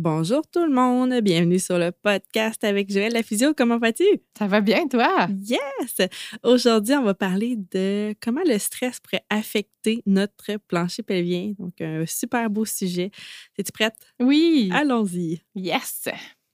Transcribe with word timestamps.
Bonjour 0.00 0.46
tout 0.46 0.64
le 0.64 0.72
monde, 0.72 1.12
bienvenue 1.22 1.58
sur 1.58 1.76
le 1.76 1.90
podcast 1.90 2.62
avec 2.62 2.88
Joël 2.88 3.12
la 3.12 3.24
physio. 3.24 3.52
Comment 3.52 3.78
vas-tu? 3.78 4.04
Ça 4.38 4.46
va 4.46 4.60
bien, 4.60 4.86
toi? 4.86 5.26
Yes! 5.42 6.08
Aujourd'hui, 6.44 6.94
on 6.94 7.02
va 7.02 7.14
parler 7.14 7.56
de 7.56 8.14
comment 8.22 8.42
le 8.46 8.58
stress 8.58 9.00
pourrait 9.00 9.24
affecter 9.28 10.04
notre 10.06 10.56
plancher 10.68 11.02
pelvien. 11.02 11.52
Donc, 11.58 11.80
un 11.80 12.06
super 12.06 12.48
beau 12.48 12.64
sujet. 12.64 13.10
Es-tu 13.56 13.72
prête? 13.72 13.96
Oui! 14.20 14.70
Allons-y! 14.72 15.42
Yes! 15.56 16.04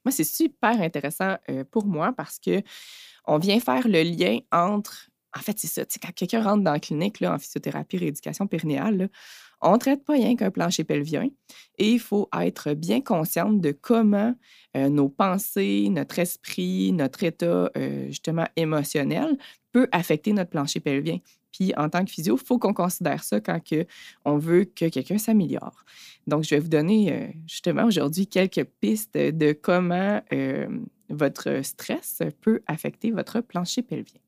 Moi, 0.07 0.13
c'est 0.13 0.25
super 0.25 0.81
intéressant 0.81 1.37
euh, 1.51 1.65
pour 1.71 1.85
moi 1.85 2.15
parce 2.17 2.39
que 2.39 2.63
on 3.27 3.37
vient 3.37 3.61
faire 3.61 3.87
le 3.87 4.05
lien 4.05 4.39
entre 4.53 5.11
en 5.37 5.41
fait, 5.41 5.59
c'est 5.59 5.67
ça. 5.67 5.83
Quand 6.01 6.13
quelqu'un 6.13 6.43
rentre 6.43 6.63
dans 6.63 6.73
la 6.73 6.81
clinique 6.81 7.21
en 7.23 7.39
physiothérapie 7.39 7.99
rééducation 7.99 8.47
périnéale, 8.47 9.11
on 9.61 9.73
ne 9.73 9.79
traite 9.79 10.05
pas 10.05 10.13
rien 10.13 10.37
qu'un 10.37 10.51
plancher 10.51 10.85
pelvien 10.85 11.29
et 11.79 11.91
il 11.93 11.99
faut 11.99 12.29
être 12.39 12.75
bien 12.75 13.01
consciente 13.01 13.61
de 13.61 13.73
comment 13.73 14.35
euh, 14.77 14.89
nos 14.89 15.09
pensées, 15.09 15.89
notre 15.91 16.19
esprit, 16.19 16.93
notre 16.93 17.25
état 17.25 17.71
euh, 17.77 18.07
justement 18.09 18.47
émotionnel 18.57 19.39
peut 19.73 19.89
affecter 19.91 20.33
notre 20.33 20.51
plancher 20.51 20.81
pelvien. 20.81 21.19
Puis 21.51 21.73
en 21.77 21.89
tant 21.89 22.05
que 22.05 22.11
physio, 22.11 22.37
il 22.41 22.45
faut 22.45 22.59
qu'on 22.59 22.75
considère 22.75 23.25
ça 23.25 23.41
quand 23.41 23.61
on 24.25 24.39
veut 24.39 24.65
que 24.65 24.89
quelqu'un 24.89 25.19
s'améliore. 25.19 25.85
Donc, 26.27 26.43
je 26.45 26.51
vais 26.51 26.59
vous 26.59 26.69
donner 26.69 27.13
euh, 27.13 27.29
justement 27.47 27.85
aujourd'hui 27.85 28.27
quelques 28.27 28.65
pistes 28.81 29.17
de 29.17 29.53
comment 29.53 30.21
votre 31.11 31.61
stress 31.63 32.23
peut 32.41 32.61
affecter 32.67 33.13
votre 33.13 33.41
plancher 33.41 33.83
pelvien. 33.83 34.21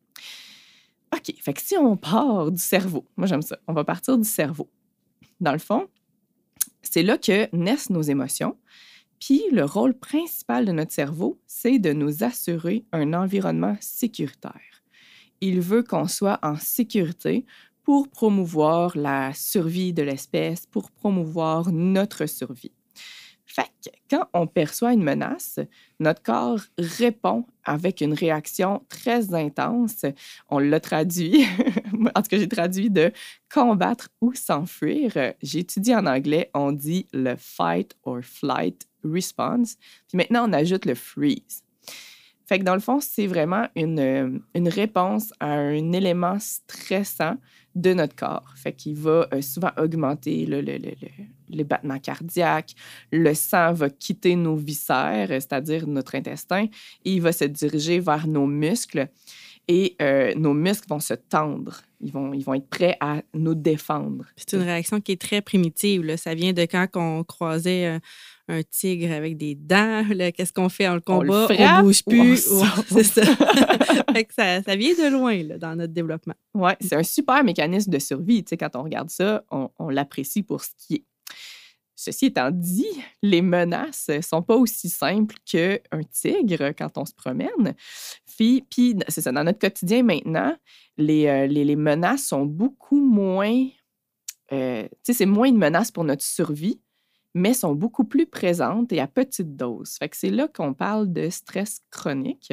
OK, 1.15 1.35
fait 1.41 1.53
que 1.55 1.63
si 1.63 1.77
on 1.77 1.97
part 1.97 2.51
du 2.51 2.61
cerveau, 2.61 3.05
moi 3.17 3.27
j'aime 3.27 3.43
ça, 3.43 3.59
on 3.67 3.73
va 3.73 3.85
partir 3.85 4.19
du 4.19 4.29
cerveau. 4.29 4.69
Dans 5.41 5.53
le 5.53 5.59
fond, 5.59 5.89
c'est 6.83 7.03
là 7.03 7.19
que 7.19 7.55
naissent 7.55 7.91
nos 7.91 8.03
émotions. 8.03 8.57
Puis 9.21 9.43
le 9.51 9.65
rôle 9.65 9.95
principal 9.95 10.67
de 10.67 10.73
notre 10.73 10.93
cerveau, 10.93 11.41
c'est 11.47 11.79
de 11.79 11.93
nous 11.93 12.23
assurer 12.23 12.85
un 12.93 13.15
environnement 13.15 13.77
sécuritaire. 13.81 14.83
Il 15.41 15.61
veut 15.61 15.83
qu'on 15.83 16.09
soit 16.09 16.39
en 16.43 16.57
sécurité 16.57 17.47
pour 17.83 18.09
promouvoir 18.09 18.97
la 18.97 19.33
survie 19.33 19.93
de 19.93 20.03
l'espèce, 20.03 20.67
pour 20.67 20.91
promouvoir 20.91 21.71
notre 21.71 22.27
survie. 22.27 22.76
Quand 24.11 24.29
on 24.33 24.47
perçoit 24.47 24.93
une 24.93 25.03
menace, 25.03 25.59
notre 25.99 26.23
corps 26.23 26.61
répond 26.79 27.45
avec 27.65 28.01
une 28.01 28.13
réaction 28.13 28.83
très 28.89 29.35
intense. 29.35 30.05
On 30.49 30.59
l'a 30.59 30.81
traduit, 30.81 31.45
en 32.15 32.23
tout 32.23 32.29
cas, 32.29 32.39
j'ai 32.39 32.49
traduit 32.49 32.91
de 32.91 33.13
combattre 33.53 34.09
ou 34.21 34.33
s'enfuir. 34.35 35.13
J'ai 35.43 35.61
étudié 35.61 35.97
en 35.97 36.07
anglais, 36.07 36.51
on 36.55 36.73
dit 36.73 37.07
le 37.13 37.35
fight 37.37 37.97
or 38.05 38.21
flight 38.23 38.87
response. 39.05 39.77
Puis 40.09 40.17
maintenant, 40.17 40.49
on 40.49 40.53
ajoute 40.53 40.85
le 40.85 40.95
freeze. 40.95 41.66
Fait 42.47 42.61
que 42.61 42.65
dans 42.65 42.75
le 42.75 42.81
fond, 42.81 43.01
c'est 43.01 43.27
vraiment 43.27 43.67
une, 43.75 44.41
une 44.55 44.69
réponse 44.69 45.33
à 45.41 45.53
un 45.53 45.93
élément 45.93 46.39
stressant 46.39 47.37
de 47.75 47.93
notre 47.93 48.17
corps. 48.17 48.55
Fait 48.57 48.73
qu'il 48.73 48.95
va 48.95 49.29
euh, 49.33 49.43
souvent 49.43 49.71
augmenter 49.77 50.47
le, 50.47 50.61
le, 50.61 50.79
le, 50.79 50.93
les 51.49 51.65
battements 51.65 51.99
cardiaques, 51.99 52.75
le 53.13 53.35
sang 53.35 53.73
va 53.73 53.91
quitter 53.91 54.35
nos 54.37 54.57
viscères, 54.57 55.29
c'est-à-dire 55.29 55.87
notre 55.87 56.15
intestin, 56.15 56.65
et 57.05 57.15
il 57.15 57.21
va 57.21 57.33
se 57.33 57.45
diriger 57.45 58.01
vers 58.01 58.27
nos 58.27 58.47
muscles. 58.47 59.09
Et 59.69 59.97
euh, 60.01 60.33
nos 60.37 60.55
muscles 60.55 60.87
vont 60.89 61.01
se 61.01 61.15
tendre. 61.15 61.83
Ils 62.01 62.13
vont, 62.13 62.33
ils 62.33 62.45
vont 62.45 62.55
être 62.55 62.69
prêts 62.69 62.97
à 63.01 63.23
nous 63.35 63.57
défendre. 63.57 64.25
C'est 64.37 64.53
une 64.53 64.63
réaction 64.63 65.01
qui 65.01 65.11
est 65.13 65.21
très 65.21 65.41
primitive. 65.41 66.17
Ça 66.17 66.35
vient 66.35 66.53
de 66.53 66.63
quand 66.63 66.87
on 66.95 67.25
croisait 67.25 67.89
euh, 67.89 67.99
un 68.49 68.63
tigre 68.63 69.13
avec 69.13 69.37
des 69.37 69.55
dents. 69.55 70.05
Qu'est-ce 70.37 70.53
qu'on 70.53 70.69
fait? 70.69 70.89
On 70.89 70.95
le 70.95 71.01
combat, 71.01 71.49
on, 71.51 71.83
bouge 71.83 72.05
plus. 72.05 72.49
c'est 72.89 73.03
ça. 74.33 74.63
ça. 74.63 74.77
vient 74.77 74.95
de 74.95 75.13
loin 75.13 75.43
là, 75.43 75.59
dans 75.59 75.77
notre 75.77 75.93
développement. 75.93 76.35
Oui, 76.55 76.73
c'est 76.81 76.97
un 76.97 77.03
super 77.03 77.43
mécanisme 77.45 77.91
de 77.91 77.99
survie. 77.99 78.45
Tu 78.45 78.51
sais, 78.51 78.57
quand 78.57 78.77
on 78.77 78.83
regarde 78.83 79.11
ça, 79.11 79.45
on, 79.51 79.71
on 79.79 79.89
l'apprécie 79.89 80.43
pour 80.43 80.63
ce 80.63 80.71
qui 80.79 80.95
est. 80.95 81.05
Ceci 81.99 82.27
étant 82.27 82.51
dit, 82.51 82.87
les 83.23 83.41
menaces 83.41 84.11
ne 84.11 84.21
sont 84.21 84.43
pas 84.43 84.55
aussi 84.55 84.91
simples 84.91 85.37
qu'un 85.47 86.03
tigre 86.13 86.73
quand 86.77 86.99
on 86.99 87.07
se 87.07 87.15
promène. 87.15 87.75
Puis, 88.37 88.67
puis 88.71 88.95
c'est 89.09 89.23
ça, 89.23 89.33
dans 89.33 89.45
notre 89.45 89.59
quotidien 89.59 90.03
maintenant, 90.03 90.55
les, 90.99 91.27
euh, 91.27 91.47
les, 91.47 91.65
les 91.65 91.77
menaces 91.77 92.27
sont 92.27 92.45
beaucoup 92.45 93.01
moins. 93.01 93.67
Euh, 94.53 94.83
tu 94.83 94.91
sais, 95.05 95.13
c'est 95.15 95.27
moins 95.27 95.49
une 95.49 95.57
menace 95.57 95.91
pour 95.91 96.05
notre 96.05 96.23
survie, 96.23 96.81
mais 97.37 97.53
sont 97.53 97.75
beaucoup 97.75 98.05
plus 98.05 98.25
présentes 98.25 98.95
et 98.95 99.01
à 99.01 99.07
petite 99.07 99.57
dose. 99.57 99.97
Fait 99.99 100.09
que 100.09 100.17
c'est 100.17 100.31
là 100.31 100.49
qu'on 100.49 100.73
parle 100.73 101.13
de 101.13 101.29
stress 101.29 101.83
chronique. 101.91 102.51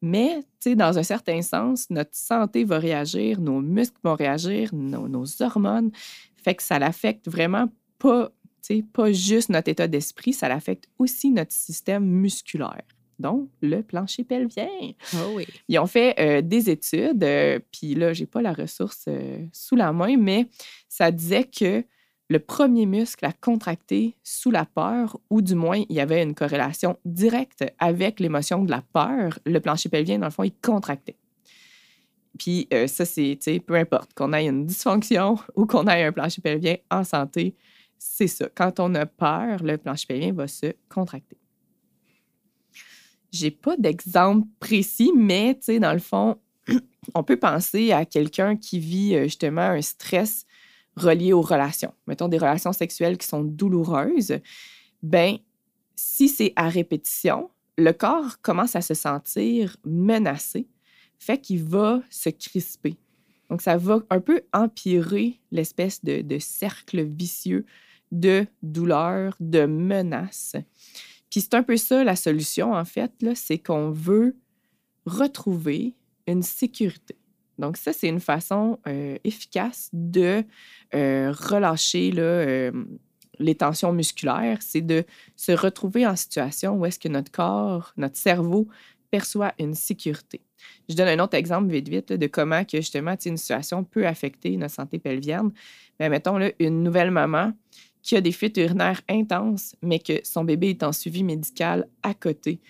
Mais, 0.00 0.38
tu 0.60 0.70
sais, 0.70 0.74
dans 0.74 0.98
un 0.98 1.02
certain 1.02 1.42
sens, 1.42 1.90
notre 1.90 2.14
santé 2.14 2.64
va 2.64 2.78
réagir, 2.78 3.40
nos 3.42 3.60
muscles 3.60 3.98
vont 4.02 4.14
réagir, 4.14 4.74
nos, 4.74 5.06
nos 5.06 5.42
hormones. 5.42 5.90
Fait 6.36 6.54
que 6.54 6.62
ça 6.62 6.78
l'affecte 6.78 7.28
vraiment 7.28 7.66
pas, 7.98 8.30
pas 8.94 9.12
juste 9.12 9.50
notre 9.50 9.68
état 9.68 9.86
d'esprit, 9.86 10.32
ça 10.32 10.48
l'affecte 10.48 10.88
aussi 10.98 11.30
notre 11.30 11.52
système 11.52 12.04
musculaire 12.04 12.84
donc 13.18 13.48
le 13.62 13.80
plancher 13.80 14.24
pelvien. 14.24 14.68
Oh 15.14 15.32
oui. 15.36 15.46
Ils 15.68 15.78
ont 15.78 15.86
fait 15.86 16.14
euh, 16.18 16.42
des 16.42 16.68
études, 16.68 17.24
euh, 17.24 17.58
puis 17.72 17.94
là, 17.94 18.12
j'ai 18.12 18.26
pas 18.26 18.42
la 18.42 18.52
ressource 18.52 19.04
euh, 19.08 19.38
sous 19.54 19.74
la 19.74 19.90
main, 19.92 20.18
mais 20.18 20.48
ça 20.86 21.10
disait 21.10 21.44
que 21.44 21.82
le 22.28 22.40
premier 22.40 22.86
muscle 22.86 23.24
à 23.24 23.32
contracter 23.32 24.16
sous 24.24 24.50
la 24.50 24.64
peur, 24.64 25.18
ou 25.30 25.42
du 25.42 25.54
moins, 25.54 25.82
il 25.88 25.94
y 25.94 26.00
avait 26.00 26.22
une 26.22 26.34
corrélation 26.34 26.98
directe 27.04 27.64
avec 27.78 28.18
l'émotion 28.20 28.64
de 28.64 28.70
la 28.70 28.82
peur. 28.82 29.38
Le 29.46 29.60
plancher 29.60 29.88
pelvien, 29.88 30.18
dans 30.18 30.26
le 30.26 30.32
fond, 30.32 30.42
il 30.42 30.54
contractait. 30.54 31.16
Puis 32.38 32.68
euh, 32.72 32.86
ça, 32.86 33.04
c'est, 33.04 33.38
peu 33.64 33.74
importe 33.74 34.12
qu'on 34.14 34.32
ait 34.32 34.46
une 34.46 34.66
dysfonction 34.66 35.38
ou 35.56 35.66
qu'on 35.66 35.86
ait 35.86 36.04
un 36.04 36.12
plancher 36.12 36.42
pelvien 36.42 36.76
en 36.90 37.04
santé, 37.04 37.54
c'est 37.98 38.26
ça. 38.26 38.48
Quand 38.54 38.80
on 38.80 38.94
a 38.94 39.06
peur, 39.06 39.62
le 39.62 39.78
plancher 39.78 40.06
pelvien 40.06 40.32
va 40.32 40.48
se 40.48 40.74
contracter. 40.88 41.38
J'ai 43.32 43.50
pas 43.50 43.76
d'exemple 43.76 44.46
précis, 44.60 45.12
mais, 45.14 45.58
dans 45.80 45.92
le 45.92 45.98
fond, 45.98 46.38
on 47.14 47.22
peut 47.22 47.36
penser 47.36 47.92
à 47.92 48.04
quelqu'un 48.04 48.56
qui 48.56 48.78
vit 48.78 49.14
euh, 49.14 49.24
justement 49.24 49.62
un 49.62 49.82
stress 49.82 50.45
reliées 50.96 51.32
aux 51.32 51.42
relations, 51.42 51.92
mettons 52.06 52.28
des 52.28 52.38
relations 52.38 52.72
sexuelles 52.72 53.18
qui 53.18 53.26
sont 53.26 53.42
douloureuses, 53.42 54.38
ben 55.02 55.38
si 55.94 56.28
c'est 56.28 56.52
à 56.56 56.68
répétition, 56.68 57.50
le 57.78 57.92
corps 57.92 58.40
commence 58.40 58.76
à 58.76 58.80
se 58.80 58.94
sentir 58.94 59.76
menacé, 59.84 60.68
fait 61.18 61.38
qu'il 61.38 61.62
va 61.62 62.02
se 62.10 62.30
crisper. 62.30 62.96
Donc, 63.50 63.62
ça 63.62 63.76
va 63.76 64.00
un 64.10 64.20
peu 64.20 64.42
empirer 64.52 65.40
l'espèce 65.52 66.04
de, 66.04 66.20
de, 66.20 66.38
cercle 66.38 67.02
vicieux 67.02 67.64
de 68.12 68.46
douleur, 68.62 69.36
de 69.40 69.66
menace. 69.66 70.56
Puis 71.30 71.40
c'est 71.40 71.54
un 71.54 71.62
peu 71.62 71.76
ça 71.76 72.04
la 72.04 72.16
solution, 72.16 72.72
en 72.72 72.84
fait, 72.84 73.12
c'est 73.34 73.58
qu'on 73.58 73.90
veut 73.90 74.36
retrouver 75.06 75.94
une 76.26 76.42
sécurité. 76.42 77.16
Donc, 77.58 77.76
ça, 77.76 77.92
c'est 77.92 78.08
une 78.08 78.20
façon 78.20 78.78
euh, 78.86 79.16
efficace 79.24 79.88
de 79.92 80.44
euh, 80.94 81.32
relâcher 81.32 82.12
euh, 82.16 82.70
les 83.38 83.54
tensions 83.54 83.92
musculaires. 83.92 84.58
C'est 84.60 84.82
de 84.82 85.04
se 85.36 85.52
retrouver 85.52 86.06
en 86.06 86.16
situation 86.16 86.76
où 86.76 86.86
est-ce 86.86 86.98
que 86.98 87.08
notre 87.08 87.30
corps, 87.30 87.92
notre 87.96 88.16
cerveau 88.16 88.68
perçoit 89.10 89.54
une 89.58 89.74
sécurité. 89.74 90.42
Je 90.88 90.94
donne 90.96 91.08
un 91.08 91.22
autre 91.22 91.34
exemple 91.34 91.70
vite, 91.70 91.88
vite, 91.88 92.12
de 92.12 92.26
comment 92.26 92.64
que 92.64 92.78
justement 92.78 93.14
une 93.24 93.36
situation 93.36 93.84
peut 93.84 94.06
affecter 94.06 94.56
notre 94.56 94.74
santé 94.74 94.98
pelvienne. 94.98 95.52
Mais 96.00 96.08
mettons 96.08 96.38
là, 96.38 96.50
une 96.58 96.82
nouvelle 96.82 97.10
maman 97.10 97.52
qui 98.02 98.16
a 98.16 98.20
des 98.20 98.32
fuites 98.32 98.56
urinaires 98.56 99.00
intenses, 99.08 99.76
mais 99.82 99.98
que 99.98 100.20
son 100.24 100.44
bébé 100.44 100.70
est 100.70 100.82
en 100.82 100.92
suivi 100.92 101.22
médical 101.24 101.88
à 102.02 102.14
côté 102.14 102.60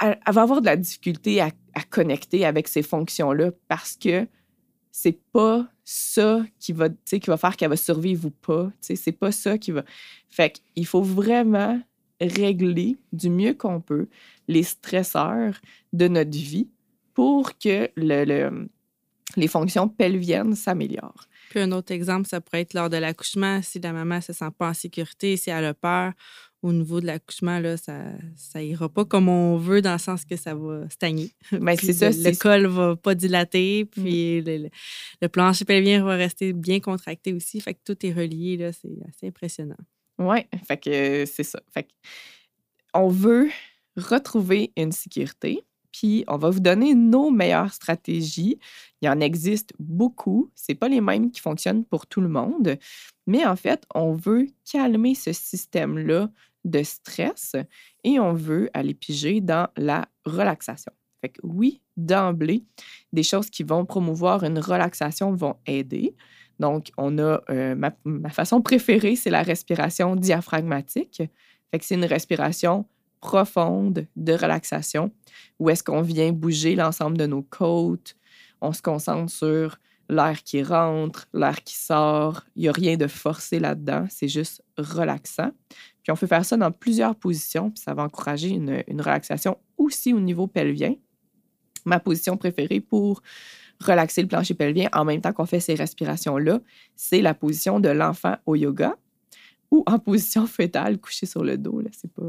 elle, 0.00 0.18
va 0.26 0.42
avoir 0.42 0.60
de 0.60 0.66
la 0.66 0.76
difficulté 0.76 1.40
à, 1.40 1.50
connecter 1.92 2.44
avec 2.44 2.66
ces 2.66 2.82
fonctions-là 2.82 3.52
parce 3.68 3.96
que 3.96 4.26
c'est 4.90 5.20
pas 5.32 5.68
ça 5.84 6.44
qui 6.58 6.72
va, 6.72 6.88
qui 6.88 7.20
va 7.26 7.36
faire 7.36 7.56
qu'elle 7.56 7.70
va 7.70 7.76
survivre 7.76 8.26
ou 8.26 8.30
pas. 8.30 8.70
C'est 8.80 9.12
pas 9.12 9.30
ça 9.30 9.58
qui 9.58 9.70
va. 9.70 9.84
Fait 10.28 10.60
qu'il 10.74 10.86
faut 10.86 11.02
vraiment 11.02 11.80
régler 12.20 12.96
du 13.12 13.30
mieux 13.30 13.54
qu'on 13.54 13.80
peut 13.80 14.08
les 14.48 14.62
stresseurs 14.62 15.60
de 15.92 16.08
notre 16.08 16.36
vie 16.36 16.68
pour 17.14 17.58
que 17.58 17.90
le, 17.96 18.68
les 19.36 19.48
fonctions 19.48 19.88
pelviennes 19.88 20.54
s'améliorent. 20.54 21.26
Puis 21.50 21.60
un 21.60 21.72
autre 21.72 21.92
exemple, 21.92 22.28
ça 22.28 22.40
pourrait 22.40 22.62
être 22.62 22.74
lors 22.74 22.88
de 22.88 22.96
l'accouchement, 22.96 23.60
si 23.62 23.80
la 23.80 23.92
maman 23.92 24.20
se 24.20 24.32
sent 24.32 24.50
pas 24.56 24.70
en 24.70 24.74
sécurité, 24.74 25.36
si 25.36 25.50
elle 25.50 25.66
a 25.66 25.74
peur, 25.74 26.12
au 26.62 26.72
niveau 26.72 27.00
de 27.00 27.06
l'accouchement, 27.06 27.58
là, 27.58 27.76
ça, 27.76 28.04
ça 28.36 28.62
ira 28.62 28.88
pas 28.88 29.04
comme 29.04 29.28
on 29.28 29.56
veut 29.56 29.82
dans 29.82 29.92
le 29.92 29.98
sens 29.98 30.24
que 30.24 30.36
ça 30.36 30.54
va 30.54 30.88
stagner. 30.88 31.32
Mais 31.50 31.58
ben, 31.60 31.76
c'est 31.76 31.92
ça. 31.92 32.10
Le, 32.10 32.36
col 32.36 32.66
va 32.66 32.96
pas 32.96 33.14
dilater, 33.14 33.84
puis 33.84 34.40
mm. 34.40 34.44
le, 34.44 34.68
le, 35.20 35.28
plancher 35.28 35.64
pelvien 35.64 36.04
va 36.04 36.14
rester 36.14 36.52
bien 36.52 36.78
contracté 36.78 37.32
aussi. 37.32 37.60
Fait 37.60 37.74
que 37.74 37.80
tout 37.84 38.06
est 38.06 38.12
relié, 38.12 38.56
là. 38.56 38.72
C'est 38.72 38.96
assez 39.08 39.26
impressionnant. 39.26 39.76
Oui, 40.18 40.38
fait 40.66 40.76
que 40.76 41.24
c'est 41.26 41.42
ça. 41.42 41.60
Fait 41.72 41.84
que 41.84 41.88
on 42.94 43.08
veut 43.08 43.50
retrouver 43.96 44.72
une 44.76 44.92
sécurité, 44.92 45.64
puis 45.92 46.24
on 46.28 46.36
va 46.36 46.50
vous 46.50 46.60
donner 46.60 46.94
nos 46.94 47.30
meilleures 47.30 47.72
stratégies. 47.72 48.58
Il 49.00 49.06
y 49.06 49.08
en 49.08 49.20
existe 49.20 49.72
beaucoup. 49.78 50.50
C'est 50.54 50.74
pas 50.74 50.88
les 50.88 51.00
mêmes 51.00 51.30
qui 51.30 51.40
fonctionnent 51.40 51.84
pour 51.84 52.06
tout 52.06 52.20
le 52.20 52.28
monde, 52.28 52.78
mais 53.26 53.44
en 53.46 53.56
fait, 53.56 53.84
on 53.94 54.14
veut 54.14 54.46
calmer 54.70 55.14
ce 55.14 55.32
système-là 55.32 56.30
de 56.64 56.82
stress 56.82 57.56
et 58.04 58.18
on 58.18 58.32
veut 58.32 58.70
aller 58.74 58.94
piger 58.94 59.40
dans 59.40 59.68
la 59.76 60.06
relaxation. 60.24 60.92
Fait 61.20 61.32
oui, 61.42 61.80
d'emblée, 61.96 62.64
des 63.12 63.22
choses 63.22 63.50
qui 63.50 63.62
vont 63.62 63.84
promouvoir 63.84 64.44
une 64.44 64.58
relaxation 64.58 65.34
vont 65.34 65.56
aider. 65.66 66.14
Donc, 66.58 66.90
on 66.96 67.18
a 67.18 67.40
euh, 67.50 67.74
ma, 67.74 68.30
façon 68.30 68.60
préférée, 68.60 69.16
c'est 69.16 69.30
la 69.30 69.42
respiration 69.42 70.16
diaphragmatique. 70.16 71.22
C'est 71.80 71.94
une 71.94 72.04
respiration 72.04 72.86
profonde 73.20 74.06
de 74.16 74.32
relaxation 74.32 75.12
où 75.58 75.70
est-ce 75.70 75.82
qu'on 75.82 76.02
vient 76.02 76.32
bouger 76.32 76.74
l'ensemble 76.74 77.16
de 77.16 77.26
nos 77.26 77.42
côtes. 77.42 78.16
On 78.60 78.72
se 78.72 78.82
concentre 78.82 79.32
sur 79.32 79.78
l'air 80.08 80.42
qui 80.42 80.62
rentre, 80.62 81.26
l'air 81.32 81.62
qui 81.62 81.76
sort. 81.76 82.44
Il 82.56 82.62
n'y 82.62 82.68
a 82.68 82.72
rien 82.72 82.96
de 82.96 83.06
forcé 83.06 83.58
là-dedans. 83.58 84.06
C'est 84.10 84.28
juste 84.28 84.62
relaxant. 84.76 85.52
Puis 86.02 86.10
on 86.10 86.16
peut 86.16 86.26
faire 86.26 86.44
ça 86.44 86.56
dans 86.56 86.72
plusieurs 86.72 87.14
positions, 87.14 87.70
puis 87.70 87.82
ça 87.82 87.94
va 87.94 88.04
encourager 88.04 88.50
une, 88.50 89.00
relaxation 89.00 89.58
aussi 89.76 90.12
au 90.12 90.20
niveau 90.20 90.46
pelvien. 90.46 90.94
Ma 91.84 92.00
position 92.00 92.36
préférée 92.36 92.80
pour 92.80 93.22
relaxer 93.80 94.22
le 94.22 94.28
plancher 94.28 94.54
pelvien 94.54 94.88
en 94.92 95.04
même 95.04 95.20
temps 95.20 95.32
qu'on 95.32 95.46
fait 95.46 95.60
ces 95.60 95.74
respirations-là, 95.74 96.60
c'est 96.94 97.20
la 97.20 97.34
position 97.34 97.80
de 97.80 97.88
l'enfant 97.88 98.36
au 98.46 98.54
yoga 98.54 98.96
ou 99.70 99.82
en 99.86 99.98
position 100.00 100.46
fœtale, 100.46 100.98
couché 100.98 101.26
sur 101.26 101.42
le 101.44 101.56
dos. 101.56 101.82
C'est, 101.92 102.12
pas, 102.12 102.22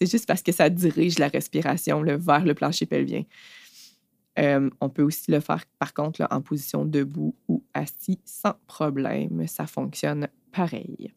juste 0.00 0.26
parce 0.26 0.42
que 0.42 0.52
ça 0.52 0.68
dirige 0.68 1.18
la 1.18 1.28
respiration 1.28 2.02
vers 2.02 2.44
le 2.44 2.54
plancher 2.54 2.86
pelvien. 2.86 3.24
Euh, 4.38 4.70
on 4.80 4.88
peut 4.88 5.02
aussi 5.02 5.30
le 5.30 5.40
faire, 5.40 5.64
par 5.78 5.92
contre, 5.92 6.26
en 6.30 6.40
position 6.40 6.84
debout 6.84 7.34
ou 7.48 7.64
assis 7.74 8.20
sans 8.24 8.54
problème. 8.66 9.46
Ça 9.48 9.66
fonctionne 9.66 10.28
pareil. 10.52 11.12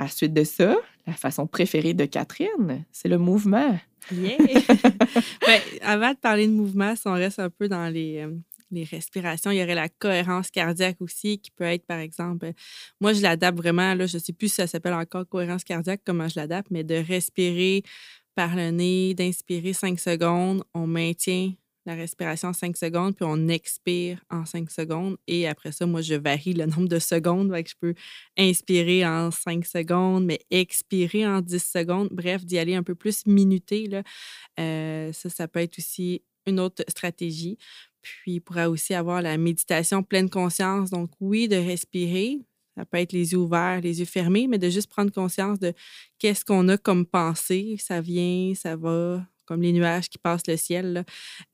À 0.00 0.08
suite 0.08 0.32
de 0.32 0.44
ça, 0.44 0.76
la 1.06 1.12
façon 1.12 1.46
préférée 1.46 1.92
de 1.92 2.06
Catherine, 2.06 2.86
c'est 2.90 3.08
le 3.08 3.18
mouvement. 3.18 3.78
Yeah! 4.10 4.38
Ben, 5.46 5.60
avant 5.82 6.12
de 6.12 6.16
parler 6.16 6.46
de 6.46 6.52
mouvement, 6.52 6.96
si 6.96 7.06
on 7.06 7.12
reste 7.12 7.38
un 7.38 7.50
peu 7.50 7.68
dans 7.68 7.88
les, 7.92 8.18
euh, 8.18 8.34
les 8.70 8.84
respirations. 8.84 9.50
Il 9.50 9.58
y 9.58 9.62
aurait 9.62 9.74
la 9.74 9.90
cohérence 9.90 10.50
cardiaque 10.50 10.96
aussi, 11.00 11.38
qui 11.38 11.50
peut 11.50 11.64
être, 11.64 11.84
par 11.84 11.98
exemple, 11.98 12.52
moi, 13.00 13.12
je 13.12 13.20
l'adapte 13.20 13.58
vraiment, 13.58 13.94
là, 13.94 14.06
je 14.06 14.16
ne 14.16 14.22
sais 14.22 14.32
plus 14.32 14.48
si 14.48 14.54
ça 14.54 14.66
s'appelle 14.66 14.94
encore 14.94 15.28
cohérence 15.28 15.64
cardiaque, 15.64 16.00
comment 16.04 16.28
je 16.28 16.38
l'adapte, 16.40 16.70
mais 16.70 16.82
de 16.82 16.94
respirer 16.94 17.82
par 18.34 18.56
le 18.56 18.70
nez, 18.70 19.12
d'inspirer 19.12 19.74
cinq 19.74 20.00
secondes, 20.00 20.64
on 20.72 20.86
maintient 20.86 21.52
la 21.86 21.94
respiration 21.94 22.48
en 22.48 22.52
5 22.52 22.76
secondes, 22.76 23.16
puis 23.16 23.24
on 23.28 23.48
expire 23.48 24.22
en 24.30 24.44
5 24.44 24.70
secondes. 24.70 25.16
Et 25.26 25.48
après 25.48 25.72
ça, 25.72 25.86
moi, 25.86 26.02
je 26.02 26.14
varie 26.14 26.52
le 26.52 26.66
nombre 26.66 26.88
de 26.88 26.98
secondes. 26.98 27.50
que 27.50 27.70
je 27.70 27.74
peux 27.80 27.94
inspirer 28.36 29.06
en 29.06 29.30
5 29.30 29.64
secondes, 29.64 30.24
mais 30.24 30.40
expirer 30.50 31.26
en 31.26 31.40
10 31.40 31.58
secondes. 31.58 32.08
Bref, 32.10 32.44
d'y 32.44 32.58
aller 32.58 32.74
un 32.74 32.82
peu 32.82 32.94
plus 32.94 33.26
minuté. 33.26 33.86
Là. 33.86 34.02
Euh, 34.58 35.12
ça, 35.12 35.30
ça 35.30 35.48
peut 35.48 35.60
être 35.60 35.78
aussi 35.78 36.22
une 36.46 36.60
autre 36.60 36.84
stratégie. 36.88 37.56
Puis, 38.02 38.34
il 38.34 38.40
pourra 38.40 38.68
aussi 38.68 38.94
avoir 38.94 39.22
la 39.22 39.36
méditation 39.36 40.02
pleine 40.02 40.30
conscience. 40.30 40.90
Donc, 40.90 41.10
oui, 41.20 41.48
de 41.48 41.56
respirer. 41.56 42.40
Ça 42.76 42.84
peut 42.84 42.98
être 42.98 43.12
les 43.12 43.32
yeux 43.32 43.38
ouverts, 43.38 43.80
les 43.80 44.00
yeux 44.00 44.06
fermés, 44.06 44.46
mais 44.46 44.58
de 44.58 44.68
juste 44.68 44.88
prendre 44.88 45.12
conscience 45.12 45.58
de 45.58 45.74
qu'est-ce 46.18 46.44
qu'on 46.44 46.68
a 46.68 46.78
comme 46.78 47.04
pensée. 47.04 47.76
Ça 47.78 48.00
vient, 48.00 48.54
ça 48.54 48.76
va, 48.76 49.26
comme 49.50 49.62
les 49.62 49.72
nuages 49.72 50.08
qui 50.08 50.16
passent 50.16 50.46
le 50.46 50.56
ciel. 50.56 51.04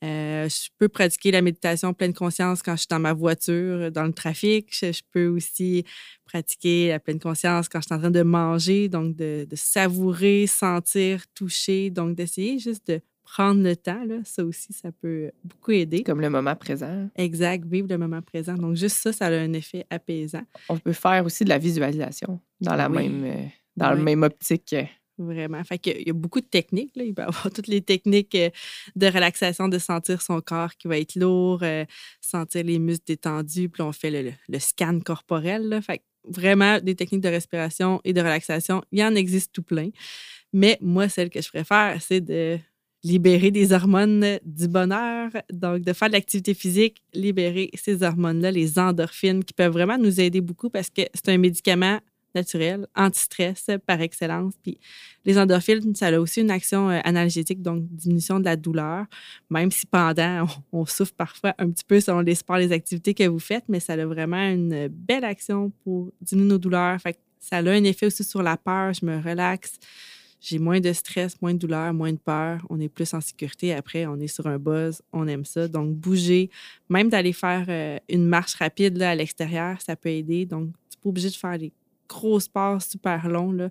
Euh, 0.05 0.47
je 0.51 0.69
peux 0.79 0.89
pratiquer 0.89 1.31
la 1.31 1.41
méditation 1.41 1.95
pleine 1.95 2.13
conscience 2.13 2.63
quand 2.63 2.73
je 2.73 2.81
suis 2.81 2.89
dans 2.91 2.99
ma 2.99 3.15
voiture, 3.15 3.91
dans 3.91 4.05
le 4.05 4.13
trafic. 4.13 4.69
Je, 4.71 5.01
peux 5.11 5.29
aussi 5.29 5.83
pratiquer 6.27 6.89
la 6.89 7.01
pleine 7.01 7.19
conscience 7.19 7.71
quand 7.71 7.81
je 7.81 7.87
suis 7.87 7.95
en 7.95 7.99
train 7.99 8.11
de 8.11 8.23
manger, 8.23 8.91
donc 8.91 9.17
de, 9.17 9.47
de 9.49 9.57
savourer, 9.57 10.47
sentir, 10.47 11.25
toucher, 11.35 11.89
donc 11.89 12.17
d'essayer 12.17 12.59
juste 12.59 12.87
de 12.89 13.01
prendre 13.23 13.63
le 13.63 13.75
temps, 13.75 14.05
là, 14.05 14.17
ça 14.25 14.45
aussi, 14.45 14.75
ça 14.75 14.93
peut 14.93 15.31
beaucoup 15.43 15.73
aider. 15.73 16.03
Comme 16.03 16.21
le 16.21 16.29
moment 16.29 16.55
présent. 16.55 17.09
Exact, 17.17 17.65
vivre 17.65 17.89
le 17.89 17.97
moment 17.97 18.21
présent. 18.21 18.55
Donc, 18.55 18.77
juste 18.77 18.99
ça, 18.99 19.13
ça 19.13 19.27
a 19.27 19.31
un 19.31 19.55
effet 19.55 19.87
apaisant. 19.89 20.43
On 20.69 20.77
peut 20.77 20.93
faire 20.93 21.25
aussi 21.25 21.45
de 21.45 21.49
la 21.49 21.59
visualisation 21.59 22.41
dans 22.61 22.77
la 22.77 22.91
même, 22.91 23.25
euh, 23.25 23.47
dans 23.75 23.91
la 23.91 23.97
même 23.97 24.23
optique. 24.23 24.77
Vraiment. 25.19 25.63
Fait 25.65 25.79
qu'il 25.79 26.03
y 26.07 26.11
a 26.11 26.13
beaucoup 26.13 26.41
de 26.41 26.47
techniques. 26.47 26.95
Là. 26.97 27.05
Il 27.05 27.15
peut 27.15 27.23
avoir 27.27 27.51
toutes 27.51 27.69
les 27.69 27.81
techniques 27.81 28.35
euh, 28.35 28.51
de 28.97 29.07
relaxation, 29.07 29.69
de 29.69 29.79
sentir 29.79 30.21
son 30.23 30.41
corps 30.41 30.75
qui 30.77 30.89
va 30.89 30.99
être 30.99 31.15
lourd, 31.17 31.61
euh, 31.63 31.85
sentir 32.21 32.65
les 32.65 32.79
muscles 32.79 33.05
détendus. 33.07 33.69
Puis 33.69 33.83
on 33.83 33.93
fait 33.93 34.11
le, 34.11 34.33
le 34.49 34.59
scan 34.59 35.01
corporel. 35.01 35.81
Fait 35.83 36.03
vraiment, 36.29 36.81
des 36.81 36.95
techniques 36.95 37.23
de 37.23 37.29
respiration 37.29 38.01
et 38.05 38.13
de 38.13 38.21
relaxation, 38.21 38.83
il 38.93 38.99
y 38.99 39.05
en 39.05 39.15
existe 39.15 39.53
tout 39.53 39.63
plein. 39.63 39.91
Mais 40.53 40.79
moi, 40.81 41.09
celle 41.09 41.31
que 41.31 41.41
je 41.41 41.49
préfère, 41.49 42.01
c'est 42.01 42.21
de 42.21 42.59
libérer 43.05 43.51
des 43.51 43.73
hormones 43.73 44.39
du 44.45 44.67
bonheur, 44.67 45.31
donc 45.53 45.83
de 45.83 45.93
faire 45.93 46.09
de 46.09 46.15
l'activité 46.15 46.55
physique, 46.55 47.03
libérer 47.15 47.71
ces 47.75 48.03
hormones-là, 48.03 48.51
les 48.51 48.79
endorphines, 48.79 49.45
qui 49.45 49.55
peuvent 49.55 49.73
vraiment 49.73 49.99
nous 49.99 50.21
aider 50.21 50.41
beaucoup 50.41 50.71
parce 50.71 50.91
que 50.91 51.03
c'est 51.15 51.29
un 51.29 51.39
médicament 51.39 52.01
naturel, 52.37 52.87
anti-stress 52.95 53.67
par 53.87 54.01
excellence. 54.01 54.55
Puis 54.63 54.79
les 55.25 55.39
endorphines, 55.39 55.95
ça 55.95 56.07
a 56.07 56.19
aussi 56.21 56.41
une 56.41 56.51
action 56.51 56.89
euh, 56.91 57.01
analgétique, 57.05 57.63
donc 57.63 57.85
diminution 57.91 58.39
de 58.39 58.45
la 58.45 58.57
douleur, 58.57 59.07
même 59.51 59.71
si 59.71 59.87
pendant, 59.87 60.47
on, 60.73 60.87
souffre 60.87 61.15
parfois 61.15 61.55
un 61.59 61.71
petit 61.71 61.85
peu 61.85 61.99
selon 62.01 62.21
les 62.21 62.37
sports, 62.37 62.59
les 62.59 62.73
activités 62.73 63.15
que 63.15 63.27
vous 63.27 63.41
faites, 63.41 63.65
mais 63.69 63.81
ça 63.81 63.95
a 63.95 64.07
vraiment 64.07 64.49
une 64.49 64.89
belle 64.89 65.25
action 65.25 65.73
pour 65.83 66.13
diminuer 66.21 66.51
nos 66.51 66.59
douleurs. 66.59 67.01
Ça 67.41 67.57
a 67.57 67.61
un 67.61 67.85
effet 67.85 68.07
aussi 68.07 68.25
sur 68.25 68.43
la 68.43 68.57
peur, 68.57 68.93
je 68.93 69.05
me 69.05 69.21
relaxe 69.21 69.79
j'ai 70.41 70.59
moins 70.59 70.81
de 70.81 70.93
stress, 70.93 71.41
moins 71.43 71.55
de 71.55 71.59
douleur, 71.59 71.93
moins 71.93 72.13
de 72.13 72.19
peur. 72.19 72.65
On 72.71 72.79
est 72.79 72.89
plus 72.89 73.13
en 73.15 73.21
sécurité. 73.21 73.75
Après, 73.75 74.07
on 74.07 74.19
est 74.21 74.29
sur 74.29 74.47
un 74.47 74.59
buzz, 74.59 75.03
on 75.13 75.27
aime 75.27 75.45
ça. 75.45 75.67
Donc, 75.67 75.95
bouger, 75.95 76.51
même 76.89 77.09
d'aller 77.09 77.33
faire 77.33 77.67
euh, 77.69 77.99
une 78.09 78.27
marche 78.27 78.55
rapide 78.55 78.97
là, 78.97 79.11
à 79.11 79.15
l'extérieur, 79.15 79.81
ça 79.81 79.97
peut 79.97 80.11
aider. 80.11 80.47
Donc, 80.47 80.69
tu 80.89 80.97
n'es 80.97 81.03
pas 81.03 81.09
obligé 81.09 81.31
de 81.31 81.35
faire 81.35 81.59
des 81.59 81.73
gros 82.09 82.41
sports 82.41 82.83
super 82.83 83.29
longs. 83.29 83.53
Là. 83.53 83.71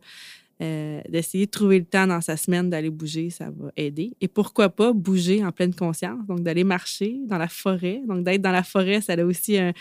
Euh, 0.61 1.01
d'essayer 1.09 1.47
de 1.47 1.51
trouver 1.51 1.79
le 1.79 1.85
temps 1.85 2.07
dans 2.07 2.21
sa 2.21 2.37
semaine 2.37 2.69
d'aller 2.69 2.89
bouger, 2.89 3.29
ça 3.29 3.49
va 3.49 3.71
aider. 3.75 4.15
Et 4.21 4.29
pourquoi 4.29 4.69
pas 4.69 4.93
bouger 4.93 5.43
en 5.43 5.51
pleine 5.51 5.75
conscience, 5.75 6.25
donc 6.27 6.43
d'aller 6.43 6.63
marcher 6.63 7.19
dans 7.27 7.37
la 7.37 7.49
forêt. 7.49 8.01
Donc 8.07 8.23
d'être 8.23 8.41
dans 8.41 8.51
la 8.51 8.63
forêt, 8.63 9.01
ça 9.01 9.13
a 9.13 9.23
aussi 9.25 9.57
un, 9.57 9.73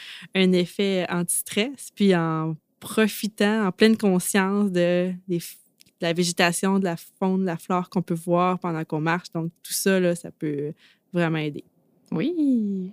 effet 0.53 1.07
anti-stress. 1.09 1.91
Puis 1.95 2.15
en 2.17 2.57
profitant 2.81 3.69
en 3.69 3.73
pleine 3.73 3.97
conscience 3.97 4.73
de, 4.73 5.13
des 5.29 5.41
la 6.01 6.13
végétation, 6.13 6.79
de 6.79 6.85
la 6.85 6.97
faune, 6.97 7.43
de 7.43 7.47
la 7.47 7.57
flore 7.57 7.89
qu'on 7.89 8.03
peut 8.03 8.15
voir 8.15 8.59
pendant 8.59 8.85
qu'on 8.85 9.01
marche. 9.01 9.31
Donc, 9.33 9.51
tout 9.63 9.73
ça, 9.73 9.99
là, 10.01 10.15
ça 10.15 10.31
peut 10.31 10.73
vraiment 11.13 11.39
aider. 11.39 11.65
Oui. 12.11 12.93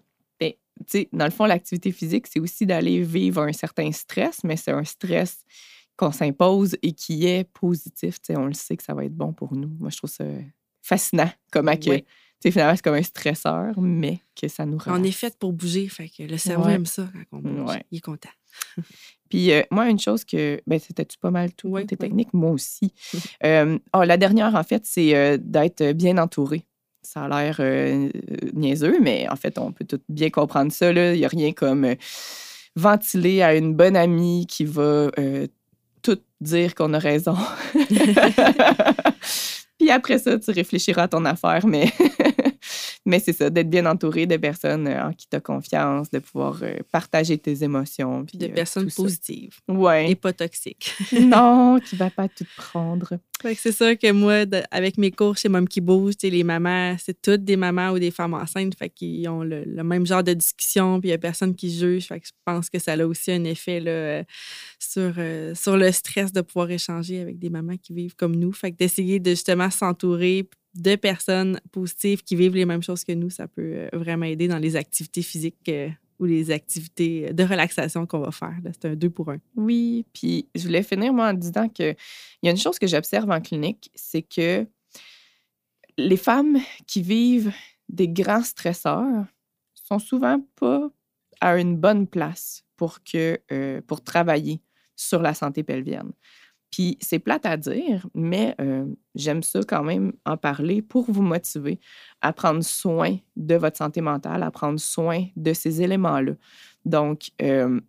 Dans 1.13 1.25
le 1.25 1.31
fond, 1.31 1.45
l'activité 1.45 1.91
physique, 1.91 2.27
c'est 2.27 2.39
aussi 2.39 2.65
d'aller 2.65 3.01
vivre 3.01 3.41
un 3.41 3.53
certain 3.53 3.91
stress, 3.91 4.43
mais 4.43 4.57
c'est 4.57 4.71
un 4.71 4.83
stress 4.83 5.39
qu'on 5.97 6.11
s'impose 6.11 6.77
et 6.81 6.93
qui 6.93 7.27
est 7.27 7.43
positif. 7.43 8.17
On 8.29 8.45
le 8.45 8.53
sait 8.53 8.77
que 8.77 8.83
ça 8.83 8.93
va 8.93 9.05
être 9.05 9.15
bon 9.15 9.33
pour 9.33 9.55
nous. 9.55 9.71
Moi, 9.79 9.89
je 9.89 9.97
trouve 9.97 10.09
ça 10.09 10.25
fascinant. 10.81 11.29
Comment 11.51 11.75
que, 11.75 12.01
finalement, 12.49 12.75
c'est 12.75 12.83
comme 12.83 12.95
un 12.95 13.03
stresseur, 13.03 13.79
mais 13.79 14.19
que 14.35 14.47
ça 14.47 14.65
nous 14.65 14.77
rend. 14.77 14.99
On 14.99 15.03
est 15.03 15.11
fait 15.11 15.37
pour 15.37 15.53
bouger, 15.53 15.87
fait 15.89 16.09
que 16.09 16.23
le 16.23 16.37
cerveau 16.37 16.69
aime 16.69 16.85
ça 16.85 17.07
quand 17.13 17.37
on 17.37 17.41
bouge. 17.41 17.75
Il 17.91 17.97
est 17.97 18.01
content. 18.01 18.29
Puis 19.29 19.51
euh, 19.53 19.61
moi, 19.71 19.89
une 19.89 19.99
chose 19.99 20.25
que, 20.25 20.61
ben, 20.67 20.79
c'était-tu 20.79 21.17
pas 21.17 21.31
mal 21.31 21.53
tout 21.53 21.79
tes 21.83 21.95
techniques? 21.95 22.33
Moi 22.33 22.51
aussi. 22.51 22.93
euh, 23.45 23.79
oh, 23.93 24.03
la 24.03 24.17
dernière, 24.17 24.55
en 24.55 24.63
fait, 24.63 24.85
c'est 24.85 25.15
euh, 25.15 25.37
d'être 25.39 25.93
bien 25.93 26.17
entouré. 26.17 26.65
Ça 27.03 27.23
a 27.23 27.29
l'air 27.29 27.57
euh, 27.59 28.09
niaiseux, 28.53 28.99
mais 29.01 29.27
en 29.29 29.35
fait, 29.35 29.57
on 29.57 29.71
peut 29.71 29.85
tout 29.85 29.99
bien 30.07 30.29
comprendre 30.29 30.71
ça. 30.71 30.91
Il 30.91 31.17
n'y 31.17 31.25
a 31.25 31.27
rien 31.27 31.51
comme 31.51 31.95
ventiler 32.75 33.41
à 33.41 33.55
une 33.55 33.73
bonne 33.73 33.95
amie 33.95 34.45
qui 34.47 34.65
va 34.65 35.09
tout 36.01 36.19
dire 36.39 36.75
qu'on 36.75 36.93
a 36.93 36.99
raison. 36.99 37.35
Puis 39.81 39.89
après 39.89 40.19
ça, 40.19 40.37
tu 40.37 40.51
réfléchiras 40.51 41.03
à 41.03 41.07
ton 41.07 41.25
affaire, 41.25 41.65
mais 41.65 41.91
Mais 43.11 43.19
c'est 43.19 43.33
ça, 43.33 43.49
d'être 43.49 43.69
bien 43.69 43.85
entouré 43.87 44.25
de 44.25 44.37
personnes 44.37 44.87
euh, 44.87 45.07
en 45.07 45.11
qui 45.11 45.27
tu 45.29 45.35
as 45.35 45.41
confiance, 45.41 46.09
de 46.11 46.19
pouvoir 46.19 46.59
euh, 46.63 46.77
partager 46.93 47.37
tes 47.37 47.61
émotions. 47.61 48.23
Puis 48.23 48.37
de 48.37 48.47
personnes 48.47 48.89
positives. 48.89 49.59
Ouais. 49.67 50.09
Et 50.09 50.15
pas 50.15 50.31
toxiques. 50.31 50.93
non, 51.19 51.77
qui 51.85 51.95
ne 51.95 51.99
va 51.99 52.09
pas 52.09 52.29
tout 52.29 52.45
prendre. 52.55 53.19
c'est 53.57 53.73
ça 53.73 53.97
que 53.97 54.09
moi, 54.13 54.45
avec 54.71 54.97
mes 54.97 55.11
cours 55.11 55.35
chez 55.35 55.49
Mom 55.49 55.67
qui 55.67 55.81
bouge, 55.81 56.13
les 56.23 56.43
mamans, 56.45 56.95
c'est 56.99 57.21
toutes 57.21 57.43
des 57.43 57.57
mamans 57.57 57.89
ou 57.89 57.99
des 57.99 58.11
femmes 58.11 58.33
enceintes, 58.33 58.75
fait 58.75 58.89
qu'ils 58.89 59.27
ont 59.27 59.43
le, 59.43 59.65
même 59.83 60.05
genre 60.05 60.23
de 60.23 60.33
discussion, 60.33 61.01
puis 61.01 61.09
il 61.09 61.11
n'y 61.11 61.15
a 61.15 61.17
personne 61.17 61.53
qui 61.53 61.69
juge. 61.69 62.07
Fait 62.07 62.21
que 62.21 62.27
je 62.27 62.33
pense 62.45 62.69
que 62.69 62.79
ça 62.79 62.93
a 62.93 63.05
aussi 63.05 63.33
un 63.33 63.43
effet 63.43 63.81
là, 63.81 64.23
sur, 64.79 65.15
sur 65.53 65.75
le 65.75 65.91
stress 65.91 66.31
de 66.31 66.39
pouvoir 66.39 66.71
échanger 66.71 67.19
avec 67.19 67.39
des 67.39 67.49
mamans 67.49 67.75
qui 67.75 67.91
vivent 67.93 68.15
comme 68.15 68.37
nous. 68.37 68.53
Fait 68.53 68.71
que 68.71 68.77
d'essayer 68.77 69.19
de 69.19 69.31
justement 69.31 69.69
s'entourer 69.69 70.47
de 70.73 70.95
personnes 70.95 71.59
positives 71.71 72.23
qui 72.23 72.35
vivent 72.35 72.55
les 72.55 72.65
mêmes 72.65 72.83
choses 72.83 73.03
que 73.03 73.11
nous, 73.11 73.29
ça 73.29 73.47
peut 73.47 73.73
euh, 73.75 73.89
vraiment 73.93 74.25
aider 74.25 74.47
dans 74.47 74.57
les 74.57 74.75
activités 74.75 75.21
physiques 75.21 75.67
euh, 75.69 75.89
ou 76.19 76.25
les 76.25 76.51
activités 76.51 77.33
de 77.33 77.43
relaxation 77.43 78.05
qu'on 78.05 78.19
va 78.19 78.31
faire. 78.31 78.55
C'est 78.71 78.85
un 78.85 78.95
deux 78.95 79.09
pour 79.09 79.31
un. 79.31 79.37
Oui, 79.55 80.05
puis 80.13 80.47
je 80.55 80.63
voulais 80.63 80.83
finir 80.83 81.13
moi 81.13 81.29
en 81.29 81.33
disant 81.33 81.67
qu'il 81.67 81.95
y 82.43 82.47
a 82.47 82.51
une 82.51 82.57
chose 82.57 82.79
que 82.79 82.87
j'observe 82.87 83.29
en 83.29 83.41
clinique, 83.41 83.91
c'est 83.95 84.21
que 84.21 84.65
les 85.97 86.17
femmes 86.17 86.59
qui 86.87 87.01
vivent 87.01 87.51
des 87.89 88.07
grands 88.07 88.43
stresseurs 88.43 89.25
sont 89.73 89.99
souvent 89.99 90.39
pas 90.55 90.89
à 91.41 91.57
une 91.57 91.75
bonne 91.75 92.07
place 92.07 92.63
pour, 92.77 93.03
que, 93.03 93.39
euh, 93.51 93.81
pour 93.81 94.03
travailler 94.03 94.61
sur 94.95 95.21
la 95.21 95.33
santé 95.33 95.63
pelvienne. 95.63 96.11
Puis 96.71 96.97
c'est 97.01 97.19
plate 97.19 97.45
à 97.45 97.57
dire, 97.57 98.07
mais 98.15 98.55
euh, 98.61 98.85
j'aime 99.13 99.43
ça 99.43 99.59
quand 99.67 99.83
même 99.83 100.13
en 100.25 100.37
parler 100.37 100.81
pour 100.81 101.11
vous 101.11 101.21
motiver 101.21 101.79
à 102.21 102.31
prendre 102.31 102.63
soin 102.63 103.17
de 103.35 103.55
votre 103.55 103.77
santé 103.77 103.99
mentale, 103.99 104.41
à 104.41 104.51
prendre 104.51 104.79
soin 104.79 105.25
de 105.35 105.53
ces 105.53 105.81
éléments-là. 105.81 106.33
Donc, 106.85 107.31
euh, 107.41 107.79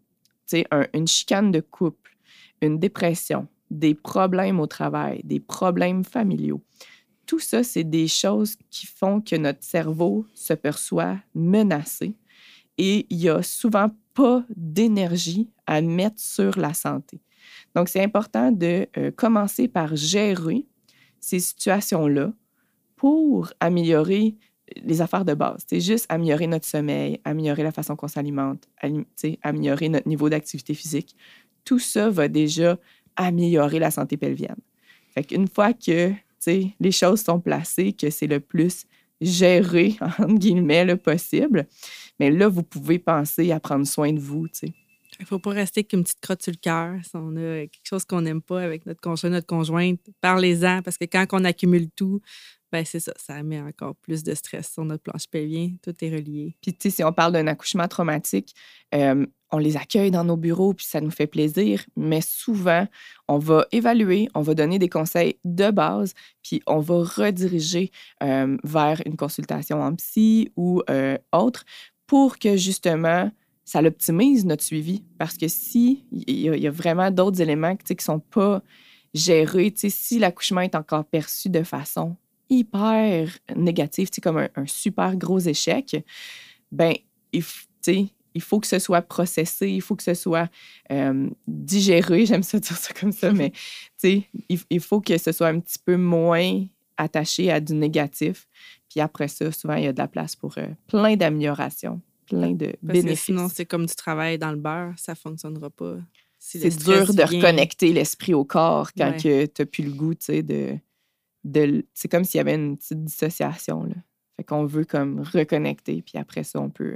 tu 0.48 0.58
sais, 0.58 0.66
une 0.92 1.06
chicane 1.06 1.52
de 1.52 1.60
couple, 1.60 2.16
une 2.60 2.78
dépression, 2.78 3.46
des 3.70 3.94
problèmes 3.94 4.60
au 4.60 4.66
travail, 4.66 5.20
des 5.24 5.40
problèmes 5.40 6.04
familiaux. 6.04 6.60
Tout 7.26 7.38
ça, 7.38 7.62
c'est 7.62 7.84
des 7.84 8.08
choses 8.08 8.56
qui 8.68 8.86
font 8.86 9.20
que 9.20 9.36
notre 9.36 9.62
cerveau 9.62 10.26
se 10.34 10.52
perçoit 10.52 11.18
menacé 11.34 12.16
et 12.78 13.06
il 13.10 13.18
n'y 13.18 13.28
a 13.28 13.42
souvent 13.42 13.90
pas 14.14 14.44
d'énergie 14.56 15.48
à 15.66 15.80
mettre 15.80 16.20
sur 16.20 16.58
la 16.58 16.74
santé. 16.74 17.20
Donc, 17.74 17.88
c'est 17.88 18.02
important 18.02 18.52
de 18.52 18.86
euh, 18.96 19.10
commencer 19.10 19.68
par 19.68 19.96
gérer 19.96 20.66
ces 21.20 21.40
situations-là 21.40 22.32
pour 22.96 23.52
améliorer 23.60 24.36
les 24.82 25.02
affaires 25.02 25.24
de 25.24 25.34
base. 25.34 25.64
C'est 25.68 25.80
juste 25.80 26.06
améliorer 26.08 26.46
notre 26.46 26.66
sommeil, 26.66 27.20
améliorer 27.24 27.62
la 27.62 27.72
façon 27.72 27.96
qu'on 27.96 28.08
s'alimente, 28.08 28.68
améliorer 29.42 29.88
notre 29.88 30.08
niveau 30.08 30.28
d'activité 30.28 30.74
physique. 30.74 31.16
Tout 31.64 31.78
ça 31.78 32.10
va 32.10 32.28
déjà 32.28 32.78
améliorer 33.16 33.78
la 33.78 33.90
santé 33.90 34.16
pelvienne. 34.16 34.56
Fait 35.10 35.24
qu'une 35.24 35.48
fois 35.48 35.72
que 35.72 36.12
les 36.46 36.92
choses 36.92 37.22
sont 37.22 37.40
placées, 37.40 37.92
que 37.92 38.10
c'est 38.10 38.26
le 38.26 38.40
plus 38.40 38.86
géré, 39.20 39.96
entre 40.00 40.34
guillemets, 40.34 40.84
le 40.84 40.96
possible, 40.96 41.66
mais 42.18 42.30
là, 42.30 42.48
vous 42.48 42.62
pouvez 42.62 42.98
penser 42.98 43.52
à 43.52 43.60
prendre 43.60 43.86
soin 43.86 44.12
de 44.12 44.20
vous. 44.20 44.46
Il 45.18 45.22
ne 45.22 45.26
faut 45.26 45.38
pas 45.38 45.50
rester 45.50 45.80
avec 45.80 45.92
une 45.92 46.02
petite 46.02 46.20
crotte 46.20 46.42
sur 46.42 46.52
le 46.52 46.58
cœur. 46.58 46.94
Si 47.04 47.10
on 47.14 47.36
a 47.36 47.66
quelque 47.66 47.84
chose 47.84 48.04
qu'on 48.04 48.22
n'aime 48.22 48.42
pas 48.42 48.62
avec 48.62 48.86
notre 48.86 49.00
conjoint, 49.00 49.30
notre 49.30 49.46
conjointe, 49.46 50.00
parlez-en 50.20 50.82
parce 50.82 50.96
que 50.96 51.04
quand 51.04 51.26
on 51.32 51.44
accumule 51.44 51.90
tout, 51.90 52.20
ben 52.72 52.84
c'est 52.86 53.00
ça, 53.00 53.12
ça 53.16 53.42
met 53.42 53.60
encore 53.60 53.94
plus 53.96 54.22
de 54.22 54.34
stress 54.34 54.72
sur 54.72 54.84
notre 54.84 55.02
planche 55.02 55.28
pelvien. 55.28 55.72
Tout 55.82 55.94
est 56.00 56.10
relié. 56.10 56.56
Puis, 56.62 56.72
tu 56.72 56.88
sais, 56.88 56.96
si 56.96 57.04
on 57.04 57.12
parle 57.12 57.32
d'un 57.32 57.46
accouchement 57.46 57.86
traumatique, 57.86 58.54
euh, 58.94 59.26
on 59.50 59.58
les 59.58 59.76
accueille 59.76 60.10
dans 60.10 60.24
nos 60.24 60.38
bureaux, 60.38 60.72
puis 60.72 60.86
ça 60.86 61.02
nous 61.02 61.10
fait 61.10 61.26
plaisir. 61.26 61.84
Mais 61.94 62.22
souvent, 62.22 62.88
on 63.28 63.38
va 63.38 63.66
évaluer, 63.70 64.28
on 64.34 64.40
va 64.40 64.54
donner 64.54 64.78
des 64.78 64.88
conseils 64.88 65.36
de 65.44 65.70
base, 65.70 66.14
puis 66.42 66.62
on 66.66 66.80
va 66.80 67.02
rediriger 67.02 67.90
euh, 68.22 68.56
vers 68.64 69.02
une 69.04 69.18
consultation 69.18 69.82
en 69.82 69.94
psy 69.94 70.50
ou 70.56 70.82
euh, 70.88 71.18
autre 71.32 71.64
pour 72.06 72.38
que 72.38 72.56
justement 72.56 73.30
ça 73.64 73.82
l'optimise 73.82 74.44
notre 74.44 74.62
suivi. 74.62 75.02
Parce 75.18 75.36
que 75.36 75.48
si 75.48 76.04
il 76.10 76.40
y, 76.40 76.66
a 76.66 76.70
vraiment 76.70 77.10
d'autres 77.10 77.40
éléments 77.40 77.76
qui 77.76 77.94
ne 77.94 78.00
sont 78.00 78.20
pas 78.20 78.62
gérés, 79.14 79.72
si 79.76 80.18
l'accouchement 80.18 80.60
est 80.60 80.74
encore 80.74 81.04
perçu 81.04 81.48
de 81.48 81.62
façon 81.62 82.16
hyper 82.48 83.30
négative, 83.56 84.10
comme 84.22 84.36
un, 84.38 84.66
super 84.66 85.16
gros 85.16 85.38
échec, 85.38 86.04
ben 86.70 86.94
il, 87.32 87.42
il 88.34 88.42
faut 88.42 88.60
que 88.60 88.66
ce 88.66 88.78
soit 88.78 89.02
processé, 89.02 89.70
il 89.70 89.80
faut 89.80 89.96
que 89.96 90.02
ce 90.02 90.14
soit 90.14 90.50
euh, 90.90 91.28
digéré, 91.46 92.26
j'aime 92.26 92.42
ça 92.42 92.58
dire 92.58 92.76
ça 92.76 92.92
comme 92.92 93.12
ça, 93.12 93.32
mais 93.32 93.52
il, 94.02 94.80
faut 94.80 95.00
que 95.00 95.16
ce 95.16 95.32
soit 95.32 95.48
un 95.48 95.60
petit 95.60 95.78
peu 95.78 95.96
moins 95.96 96.64
attaché 96.96 97.50
à 97.50 97.60
du 97.60 97.74
négatif. 97.74 98.46
Puis 98.88 99.00
après 99.00 99.28
ça, 99.28 99.50
souvent, 99.52 99.74
il 99.74 99.84
y 99.84 99.86
a 99.86 99.92
de 99.92 99.98
la 99.98 100.08
place 100.08 100.36
pour 100.36 100.58
euh, 100.58 100.66
plein 100.86 101.16
d'améliorations 101.16 102.00
plein 102.36 102.52
de 102.52 102.74
bénéfices. 102.82 103.24
sinon, 103.24 103.48
c'est 103.48 103.66
comme 103.66 103.86
du 103.86 103.94
travail 103.94 104.38
dans 104.38 104.50
le 104.50 104.56
beurre, 104.56 104.94
ça 104.96 105.12
ne 105.12 105.16
fonctionnera 105.16 105.70
pas. 105.70 105.96
c'est 106.38 106.76
dur 106.76 107.12
de 107.14 107.22
reconnecter 107.22 107.92
l'esprit 107.92 108.34
au 108.34 108.44
corps 108.44 108.92
quand 108.92 109.12
tu 109.18 109.28
n'as 109.28 109.66
plus 109.66 109.84
le 109.84 109.92
goût, 109.92 110.14
tu 110.14 110.26
sais, 110.26 110.42
de... 110.42 110.76
de 111.44 111.84
c'est 111.94 112.08
comme 112.08 112.24
s'il 112.24 112.38
y 112.38 112.40
avait 112.40 112.54
une 112.54 112.76
petite 112.76 113.04
dissociation, 113.04 113.84
là. 113.84 113.94
Fait 114.36 114.44
qu'on 114.44 114.64
veut 114.64 114.86
comme 114.86 115.20
reconnecter, 115.20 116.00
puis 116.00 116.16
après 116.16 116.42
ça, 116.42 116.58
on 116.58 116.70
peut, 116.70 116.94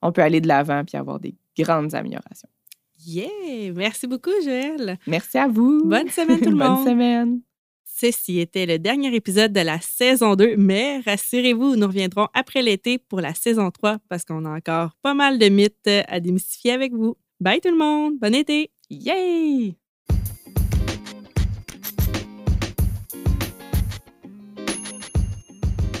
on 0.00 0.10
peut 0.10 0.22
aller 0.22 0.40
de 0.40 0.48
l'avant 0.48 0.84
puis 0.86 0.96
avoir 0.96 1.20
des 1.20 1.36
grandes 1.58 1.94
améliorations. 1.94 2.48
Yeah! 3.04 3.72
Merci 3.74 4.06
beaucoup, 4.06 4.30
Joël. 4.44 4.98
Merci 5.06 5.38
à 5.38 5.48
vous. 5.48 5.82
Bonne 5.84 6.08
semaine, 6.08 6.40
tout 6.40 6.50
le 6.50 6.56
monde. 6.56 6.84
Bonne 6.84 6.92
semaine. 6.92 7.40
Ceci 7.94 8.40
était 8.40 8.64
le 8.66 8.78
dernier 8.78 9.14
épisode 9.14 9.52
de 9.52 9.60
la 9.60 9.78
saison 9.80 10.34
2, 10.34 10.56
mais 10.56 11.00
rassurez-vous, 11.04 11.76
nous 11.76 11.86
reviendrons 11.86 12.26
après 12.32 12.62
l'été 12.62 12.98
pour 12.98 13.20
la 13.20 13.34
saison 13.34 13.70
3 13.70 13.98
parce 14.08 14.24
qu'on 14.24 14.44
a 14.46 14.56
encore 14.56 14.96
pas 15.02 15.14
mal 15.14 15.38
de 15.38 15.48
mythes 15.48 15.90
à 16.08 16.18
démystifier 16.18 16.72
avec 16.72 16.92
vous. 16.92 17.16
Bye 17.38 17.60
tout 17.60 17.70
le 17.70 17.76
monde, 17.76 18.14
bon 18.18 18.34
été! 18.34 18.70
Yay! 18.90 19.76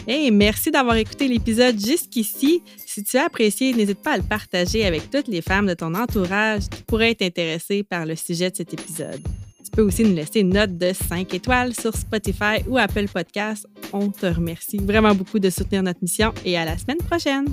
Hey, 0.08 0.30
merci 0.32 0.70
d'avoir 0.70 0.96
écouté 0.96 1.28
l'épisode 1.28 1.78
jusqu'ici. 1.78 2.62
Si 2.86 3.04
tu 3.04 3.16
as 3.18 3.26
apprécié, 3.26 3.72
n'hésite 3.74 4.02
pas 4.02 4.14
à 4.14 4.16
le 4.16 4.24
partager 4.24 4.84
avec 4.84 5.10
toutes 5.10 5.28
les 5.28 5.42
femmes 5.42 5.66
de 5.66 5.74
ton 5.74 5.94
entourage 5.94 6.68
qui 6.68 6.82
pourraient 6.82 7.10
être 7.10 7.22
intéressées 7.22 7.84
par 7.84 8.06
le 8.06 8.16
sujet 8.16 8.50
de 8.50 8.56
cet 8.56 8.72
épisode. 8.72 9.22
Tu 9.72 9.76
peux 9.76 9.82
aussi 9.84 10.04
nous 10.04 10.14
laisser 10.14 10.40
une 10.40 10.50
note 10.50 10.76
de 10.76 10.92
5 10.92 11.32
étoiles 11.32 11.72
sur 11.72 11.96
Spotify 11.96 12.62
ou 12.68 12.76
Apple 12.76 13.08
Podcasts. 13.08 13.66
On 13.94 14.10
te 14.10 14.26
remercie 14.26 14.76
vraiment 14.76 15.14
beaucoup 15.14 15.38
de 15.38 15.48
soutenir 15.48 15.82
notre 15.82 16.00
mission 16.02 16.34
et 16.44 16.58
à 16.58 16.66
la 16.66 16.76
semaine 16.76 16.98
prochaine. 16.98 17.46